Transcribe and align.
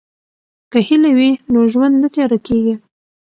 که 0.71 0.79
هیله 0.87 1.11
وي 1.17 1.29
نو 1.51 1.59
ژوند 1.71 1.95
نه 2.01 2.07
تیاره 2.13 2.37
کیږي. 2.47 2.73